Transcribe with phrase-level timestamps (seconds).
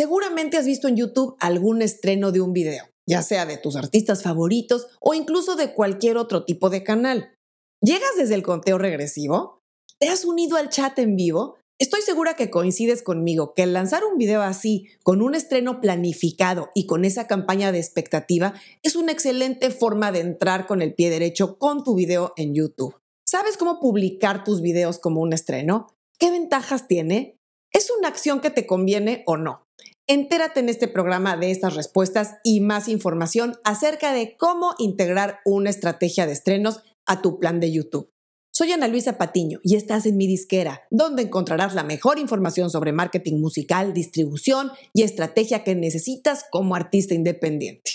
[0.00, 4.22] Seguramente has visto en YouTube algún estreno de un video, ya sea de tus artistas
[4.22, 7.34] favoritos o incluso de cualquier otro tipo de canal.
[7.82, 9.60] ¿Llegas desde el conteo regresivo?
[9.98, 11.58] ¿Te has unido al chat en vivo?
[11.78, 16.70] Estoy segura que coincides conmigo que el lanzar un video así, con un estreno planificado
[16.74, 21.10] y con esa campaña de expectativa, es una excelente forma de entrar con el pie
[21.10, 22.96] derecho con tu video en YouTube.
[23.26, 25.88] ¿Sabes cómo publicar tus videos como un estreno?
[26.18, 27.36] ¿Qué ventajas tiene?
[27.70, 29.66] ¿Es una acción que te conviene o no?
[30.12, 35.70] Entérate en este programa de estas respuestas y más información acerca de cómo integrar una
[35.70, 38.10] estrategia de estrenos a tu plan de YouTube.
[38.50, 42.90] Soy Ana Luisa Patiño y estás en mi disquera, donde encontrarás la mejor información sobre
[42.90, 47.92] marketing musical, distribución y estrategia que necesitas como artista independiente.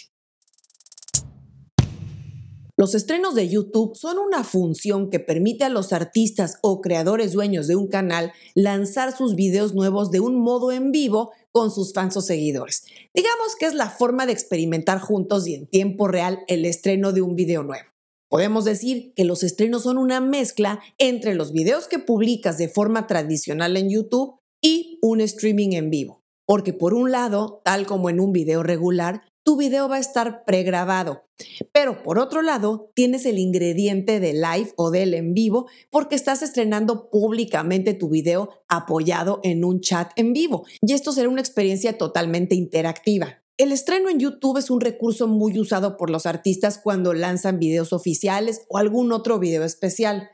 [2.77, 7.67] Los estrenos de YouTube son una función que permite a los artistas o creadores dueños
[7.67, 12.17] de un canal lanzar sus videos nuevos de un modo en vivo con sus fans
[12.17, 12.83] o seguidores.
[13.13, 17.21] Digamos que es la forma de experimentar juntos y en tiempo real el estreno de
[17.21, 17.87] un video nuevo.
[18.29, 23.07] Podemos decir que los estrenos son una mezcla entre los videos que publicas de forma
[23.07, 26.25] tradicional en YouTube y un streaming en vivo.
[26.45, 30.43] Porque por un lado, tal como en un video regular, tu video va a estar
[30.43, 31.23] pregrabado.
[31.71, 36.41] Pero por otro lado, tienes el ingrediente de live o del en vivo porque estás
[36.41, 40.65] estrenando públicamente tu video apoyado en un chat en vivo.
[40.81, 43.43] Y esto será una experiencia totalmente interactiva.
[43.57, 47.93] El estreno en YouTube es un recurso muy usado por los artistas cuando lanzan videos
[47.93, 50.31] oficiales o algún otro video especial.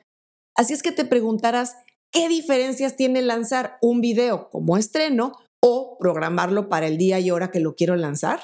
[0.56, 1.76] Así es que te preguntarás,
[2.12, 7.52] ¿qué diferencias tiene lanzar un video como estreno o programarlo para el día y hora
[7.52, 8.40] que lo quiero lanzar?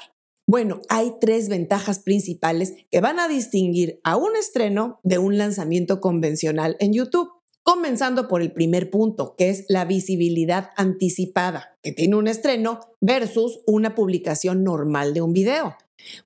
[0.48, 6.00] Bueno, hay tres ventajas principales que van a distinguir a un estreno de un lanzamiento
[6.00, 7.28] convencional en YouTube.
[7.62, 13.60] Comenzando por el primer punto, que es la visibilidad anticipada, que tiene un estreno versus
[13.66, 15.76] una publicación normal de un video.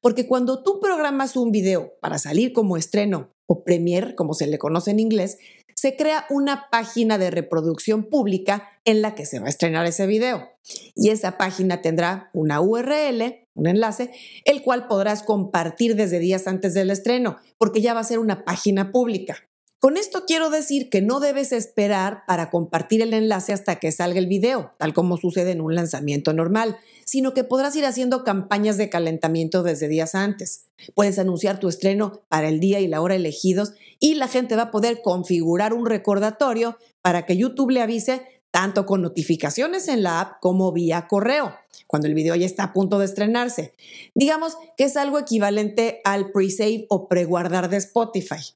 [0.00, 4.56] Porque cuando tú programas un video para salir como estreno o premier, como se le
[4.56, 5.38] conoce en inglés,
[5.74, 10.06] se crea una página de reproducción pública en la que se va a estrenar ese
[10.06, 10.48] video.
[10.94, 14.10] Y esa página tendrá una URL, un enlace,
[14.44, 18.44] el cual podrás compartir desde días antes del estreno, porque ya va a ser una
[18.44, 19.36] página pública.
[19.82, 24.20] Con esto quiero decir que no debes esperar para compartir el enlace hasta que salga
[24.20, 28.76] el video, tal como sucede en un lanzamiento normal, sino que podrás ir haciendo campañas
[28.76, 30.66] de calentamiento desde días antes.
[30.94, 34.62] Puedes anunciar tu estreno para el día y la hora elegidos y la gente va
[34.62, 40.20] a poder configurar un recordatorio para que YouTube le avise tanto con notificaciones en la
[40.20, 41.56] app como vía correo,
[41.88, 43.74] cuando el video ya está a punto de estrenarse.
[44.14, 48.54] Digamos que es algo equivalente al pre-save o preguardar de Spotify.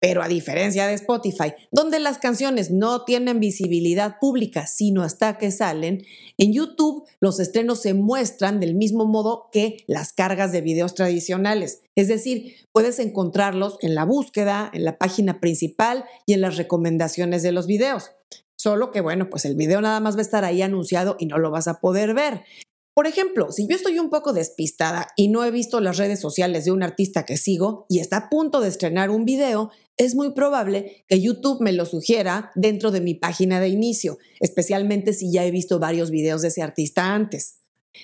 [0.00, 5.50] Pero a diferencia de Spotify, donde las canciones no tienen visibilidad pública sino hasta que
[5.50, 6.04] salen,
[6.36, 11.80] en YouTube los estrenos se muestran del mismo modo que las cargas de videos tradicionales.
[11.94, 17.42] Es decir, puedes encontrarlos en la búsqueda, en la página principal y en las recomendaciones
[17.42, 18.10] de los videos.
[18.64, 21.36] Solo que, bueno, pues el video nada más va a estar ahí anunciado y no
[21.36, 22.44] lo vas a poder ver.
[22.94, 26.64] Por ejemplo, si yo estoy un poco despistada y no he visto las redes sociales
[26.64, 30.32] de un artista que sigo y está a punto de estrenar un video, es muy
[30.32, 35.44] probable que YouTube me lo sugiera dentro de mi página de inicio, especialmente si ya
[35.44, 37.58] he visto varios videos de ese artista antes.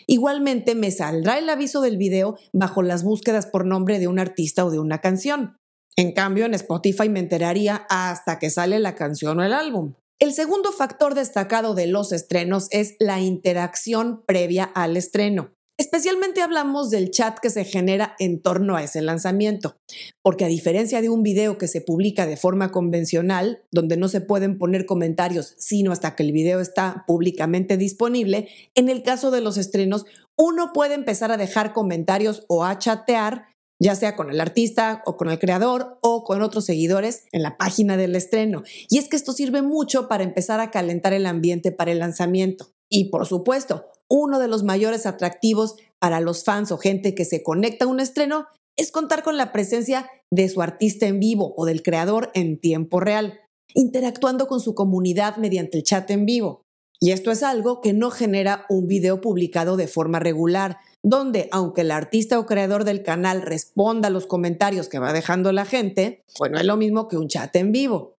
[0.06, 4.66] Igualmente me saldrá el aviso del video bajo las búsquedas por nombre de un artista
[4.66, 5.56] o de una canción.
[5.96, 9.94] En cambio, en Spotify me enteraría hasta que sale la canción o el álbum.
[10.20, 15.54] El segundo factor destacado de los estrenos es la interacción previa al estreno.
[15.78, 19.78] Especialmente hablamos del chat que se genera en torno a ese lanzamiento,
[20.20, 24.20] porque a diferencia de un video que se publica de forma convencional, donde no se
[24.20, 29.40] pueden poner comentarios sino hasta que el video está públicamente disponible, en el caso de
[29.40, 30.04] los estrenos,
[30.36, 33.46] uno puede empezar a dejar comentarios o a chatear
[33.80, 37.56] ya sea con el artista o con el creador o con otros seguidores en la
[37.56, 38.62] página del estreno.
[38.88, 42.68] Y es que esto sirve mucho para empezar a calentar el ambiente para el lanzamiento.
[42.88, 47.42] Y por supuesto, uno de los mayores atractivos para los fans o gente que se
[47.42, 48.46] conecta a un estreno
[48.76, 53.00] es contar con la presencia de su artista en vivo o del creador en tiempo
[53.00, 53.40] real,
[53.74, 56.62] interactuando con su comunidad mediante el chat en vivo.
[56.98, 61.82] Y esto es algo que no genera un video publicado de forma regular, donde aunque
[61.82, 66.22] el artista o creador del canal responda a los comentarios que va dejando la gente,
[66.36, 68.16] pues no es lo mismo que un chat en vivo.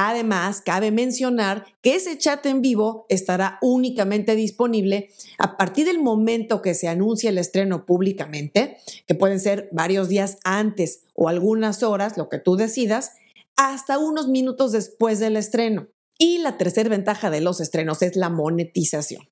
[0.00, 6.62] Además, cabe mencionar que ese chat en vivo estará únicamente disponible a partir del momento
[6.62, 8.76] que se anuncie el estreno públicamente,
[9.08, 13.12] que pueden ser varios días antes o algunas horas, lo que tú decidas,
[13.56, 15.88] hasta unos minutos después del estreno.
[16.16, 19.28] Y la tercera ventaja de los estrenos es la monetización.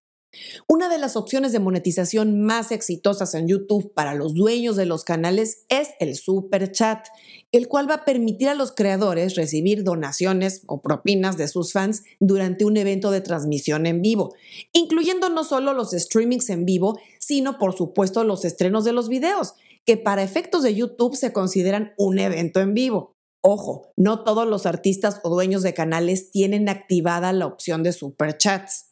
[0.68, 5.04] Una de las opciones de monetización más exitosas en YouTube para los dueños de los
[5.04, 7.06] canales es el Super Chat,
[7.52, 12.02] el cual va a permitir a los creadores recibir donaciones o propinas de sus fans
[12.20, 14.34] durante un evento de transmisión en vivo,
[14.72, 19.54] incluyendo no solo los streamings en vivo, sino por supuesto los estrenos de los videos,
[19.84, 23.16] que para efectos de YouTube se consideran un evento en vivo.
[23.40, 28.36] Ojo, no todos los artistas o dueños de canales tienen activada la opción de super
[28.36, 28.90] chats.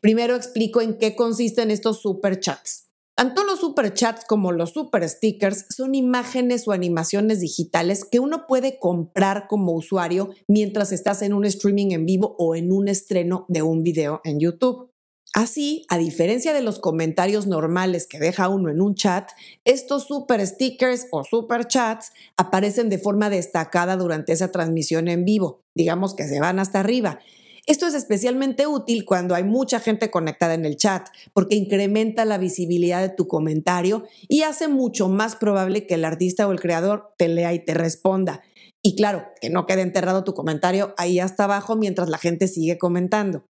[0.00, 2.86] Primero explico en qué consisten estos super chats.
[3.16, 8.46] Tanto los super chats como los super stickers son imágenes o animaciones digitales que uno
[8.46, 13.46] puede comprar como usuario mientras estás en un streaming en vivo o en un estreno
[13.48, 14.90] de un video en YouTube.
[15.32, 19.30] Así, a diferencia de los comentarios normales que deja uno en un chat,
[19.64, 25.60] estos super stickers o super chats aparecen de forma destacada durante esa transmisión en vivo,
[25.74, 27.18] digamos que se van hasta arriba,
[27.66, 32.38] esto es especialmente útil cuando hay mucha gente conectada en el chat, porque incrementa la
[32.38, 37.12] visibilidad de tu comentario y hace mucho más probable que el artista o el creador
[37.18, 38.42] te lea y te responda.
[38.82, 42.78] Y claro, que no quede enterrado tu comentario ahí hasta abajo mientras la gente sigue
[42.78, 43.44] comentando.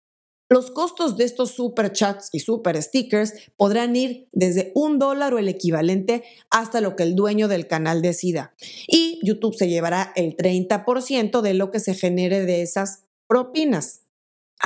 [0.48, 5.38] Los costos de estos super chats y super stickers podrán ir desde un dólar o
[5.38, 8.54] el equivalente hasta lo que el dueño del canal decida.
[8.86, 14.03] Y YouTube se llevará el 30% de lo que se genere de esas propinas.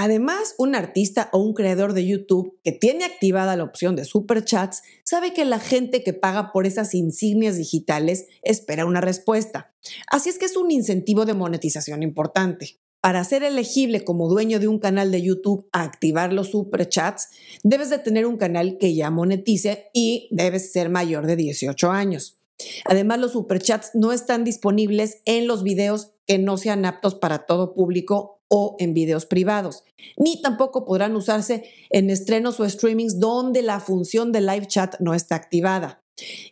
[0.01, 4.45] Además, un artista o un creador de YouTube que tiene activada la opción de super
[4.45, 9.75] chats sabe que la gente que paga por esas insignias digitales espera una respuesta.
[10.09, 12.79] Así es que es un incentivo de monetización importante.
[13.01, 17.31] Para ser elegible como dueño de un canal de YouTube a activar los super chats,
[17.65, 22.39] debes de tener un canal que ya monetice y debes ser mayor de 18 años.
[22.85, 27.75] Además, los superchats no están disponibles en los videos que no sean aptos para todo
[27.75, 29.85] público o en videos privados,
[30.17, 35.15] ni tampoco podrán usarse en estrenos o streamings donde la función de live chat no
[35.15, 36.03] está activada.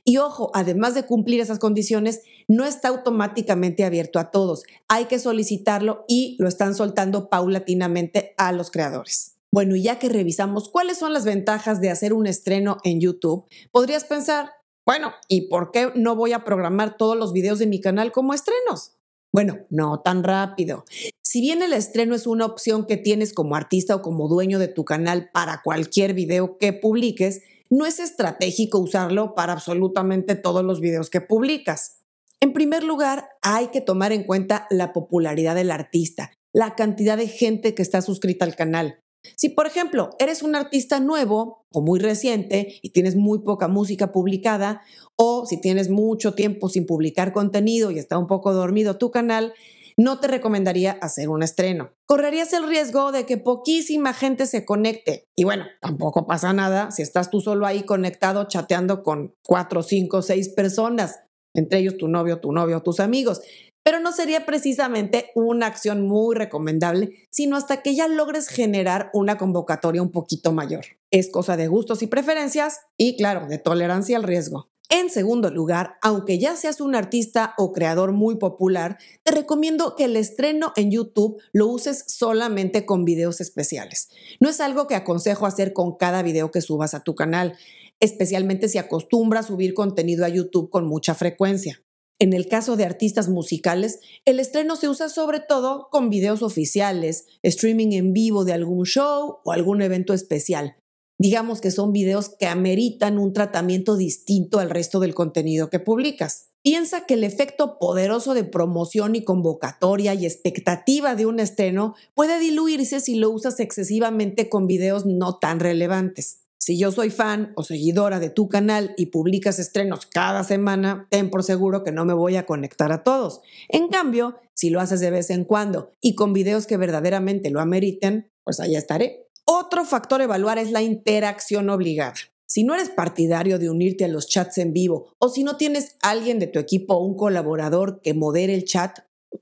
[0.05, 4.63] Y ojo, además de cumplir esas condiciones, no está automáticamente abierto a todos.
[4.89, 9.37] Hay que solicitarlo y lo están soltando paulatinamente a los creadores.
[9.53, 13.47] Bueno, y ya que revisamos cuáles son las ventajas de hacer un estreno en YouTube,
[13.73, 14.51] podrías pensar,
[14.85, 18.35] bueno, ¿y por qué no voy a programar todos los videos de mi canal como
[18.35, 18.96] estrenos?
[19.37, 20.87] Bueno, no tan rápido.
[21.23, 24.69] Si bien el estreno es una opción que tienes como artista o como dueño de
[24.69, 30.81] tu canal para cualquier video que publiques, no es estratégico usarlo para absolutamente todos los
[30.81, 31.99] videos que publicas.
[32.41, 37.29] En primer lugar, hay que tomar en cuenta la popularidad del artista, la cantidad de
[37.29, 39.01] gente que está suscrita al canal.
[39.35, 44.13] Si, por ejemplo, eres un artista nuevo o muy reciente y tienes muy poca música
[44.13, 44.83] publicada,
[45.17, 49.55] o si tienes mucho tiempo sin publicar contenido y está un poco dormido tu canal,
[49.97, 51.91] no te recomendaría hacer un estreno.
[52.05, 55.25] Correrías el riesgo de que poquísima gente se conecte.
[55.35, 60.21] Y bueno, tampoco pasa nada si estás tú solo ahí conectado chateando con cuatro, cinco,
[60.21, 61.21] seis personas,
[61.55, 63.41] entre ellos tu novio, tu novio, tus amigos.
[63.87, 69.39] Pero no sería precisamente una acción muy recomendable, sino hasta que ya logres generar una
[69.39, 70.85] convocatoria un poquito mayor.
[71.13, 74.73] Es cosa de gustos y preferencias y, claro, de tolerancia al riesgo.
[74.89, 80.07] En segundo lugar, aunque ya seas un artista o creador muy popular, te recomiendo que
[80.07, 84.09] el estreno en YouTube lo uses solamente con videos especiales.
[84.41, 87.57] No es algo que aconsejo hacer con cada video que subas a tu canal,
[88.01, 91.86] especialmente si acostumbras subir contenido a YouTube con mucha frecuencia.
[92.19, 97.27] En el caso de artistas musicales, el estreno se usa sobre todo con videos oficiales,
[97.43, 100.77] streaming en vivo de algún show o algún evento especial,
[101.19, 106.49] digamos que son videos que ameritan un tratamiento distinto al resto del contenido que publicas.
[106.63, 112.41] Piensa que el efecto poderoso de promoción y convocatoria y expectativa de un estreno puede
[112.41, 116.46] diluirse si lo usas excesivamente con videos no tan relevantes.
[116.67, 121.31] Si yo soy fan o seguidora de tu canal y publicas estrenos cada semana, ten
[121.31, 123.41] por seguro que no me voy a conectar a todos.
[123.69, 127.61] En cambio, si lo haces de vez en cuando y con videos que verdaderamente lo
[127.61, 129.29] ameriten, pues allá estaré.
[129.45, 132.15] Otro factor a evaluar es la interacción obligada.
[132.49, 135.95] Si no eres partidario de unirte a los chats en vivo o si no tienes
[136.03, 138.99] alguien de tu equipo o un colaborador que modere el chat,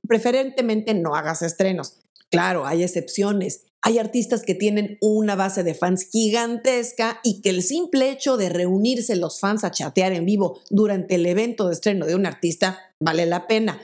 [0.07, 2.01] preferentemente no hagas estrenos.
[2.31, 3.65] Claro, hay excepciones.
[3.87, 8.49] Hay artistas que tienen una base de fans gigantesca y que el simple hecho de
[8.49, 12.79] reunirse los fans a chatear en vivo durante el evento de estreno de un artista
[12.99, 13.79] vale la pena.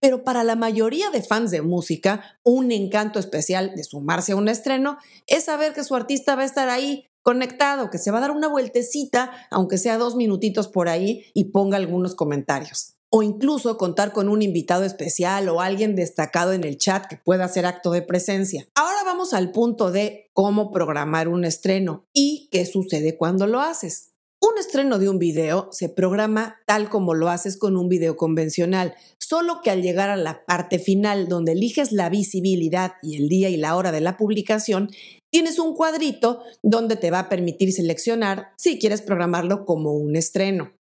[0.00, 4.48] Pero para la mayoría de fans de música, un encanto especial de sumarse a un
[4.48, 8.22] estreno es saber que su artista va a estar ahí conectado, que se va a
[8.22, 12.93] dar una vueltecita, aunque sea dos minutitos por ahí, y ponga algunos comentarios.
[13.16, 17.44] O incluso contar con un invitado especial o alguien destacado en el chat que pueda
[17.44, 18.66] hacer acto de presencia.
[18.74, 24.14] Ahora vamos al punto de cómo programar un estreno y qué sucede cuando lo haces.
[24.40, 28.96] Un estreno de un video se programa tal como lo haces con un video convencional,
[29.20, 33.48] solo que al llegar a la parte final donde eliges la visibilidad y el día
[33.48, 34.90] y la hora de la publicación,
[35.30, 40.72] tienes un cuadrito donde te va a permitir seleccionar si quieres programarlo como un estreno.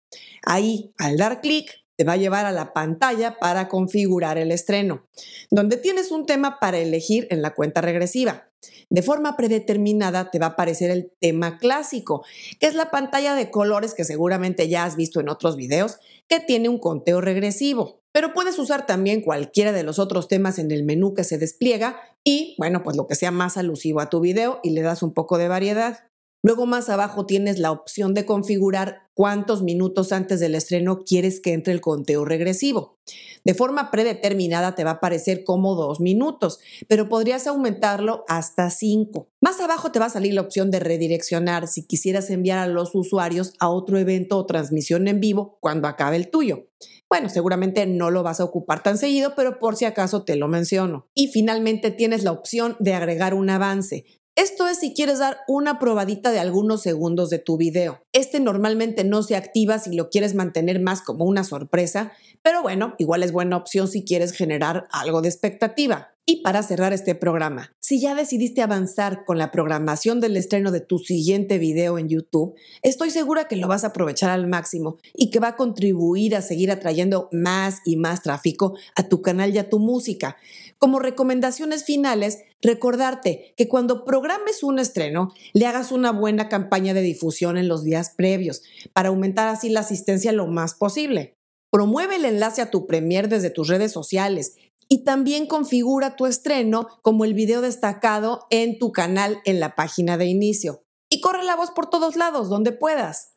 [0.45, 5.07] Ahí, al dar clic, te va a llevar a la pantalla para configurar el estreno,
[5.51, 8.49] donde tienes un tema para elegir en la cuenta regresiva.
[8.91, 12.25] De forma predeterminada te va a aparecer el tema clásico,
[12.61, 16.41] que es la pantalla de colores que seguramente ya has visto en otros videos, que
[16.41, 18.03] tiene un conteo regresivo.
[18.13, 21.97] Pero puedes usar también cualquiera de los otros temas en el menú que se despliega
[22.23, 25.15] y, bueno, pues lo que sea más alusivo a tu video y le das un
[25.15, 26.01] poco de variedad.
[26.43, 31.53] Luego más abajo tienes la opción de configurar cuántos minutos antes del estreno quieres que
[31.53, 32.99] entre el conteo regresivo.
[33.45, 36.59] De forma predeterminada te va a aparecer como dos minutos,
[36.89, 39.29] pero podrías aumentarlo hasta cinco.
[39.41, 42.95] Más abajo te va a salir la opción de redireccionar si quisieras enviar a los
[42.95, 46.69] usuarios a otro evento o transmisión en vivo cuando acabe el tuyo.
[47.09, 50.49] Bueno, seguramente no lo vas a ocupar tan seguido, pero por si acaso te lo
[50.49, 51.09] menciono.
[51.15, 54.07] Y finalmente tienes la opción de agregar un avance.
[54.35, 58.03] Esto es si quieres dar una probadita de algunos segundos de tu video.
[58.13, 62.13] Este normalmente no se activa si lo quieres mantener más como una sorpresa,
[62.43, 66.09] pero bueno, igual es buena opción si quieres generar algo de expectativa.
[66.25, 70.81] Y para cerrar este programa, si ya decidiste avanzar con la programación del estreno de
[70.81, 75.31] tu siguiente video en YouTube, estoy segura que lo vas a aprovechar al máximo y
[75.31, 79.59] que va a contribuir a seguir atrayendo más y más tráfico a tu canal y
[79.59, 80.37] a tu música.
[80.79, 87.03] Como recomendaciones finales, recordarte que cuando programes un estreno, le hagas una buena campaña de
[87.03, 91.35] difusión en los días previos para aumentar así la asistencia lo más posible.
[91.73, 94.57] Promueve el enlace a tu premier desde tus redes sociales
[94.91, 100.19] y también configura tu estreno como el video destacado en tu canal en la página
[100.19, 100.83] de inicio.
[101.11, 103.37] Y corre la voz por todos lados, donde puedas.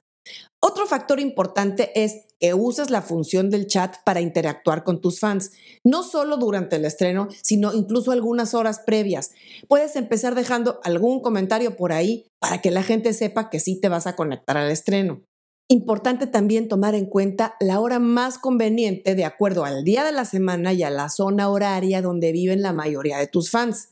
[0.61, 5.51] Otro factor importante es que uses la función del chat para interactuar con tus fans,
[5.85, 9.31] no solo durante el estreno, sino incluso algunas horas previas.
[9.69, 13.87] Puedes empezar dejando algún comentario por ahí para que la gente sepa que sí te
[13.87, 15.21] vas a conectar al estreno.
[15.67, 20.25] Importante también tomar en cuenta la hora más conveniente de acuerdo al día de la
[20.25, 23.89] semana y a la zona horaria donde viven la mayoría de tus fans.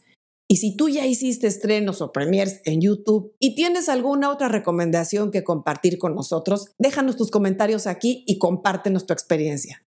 [0.48, 5.32] Y si tú ya hiciste estrenos o premiers en YouTube y tienes alguna otra recomendación
[5.32, 9.84] que compartir con nosotros, déjanos tus comentarios aquí y compártenos tu experiencia.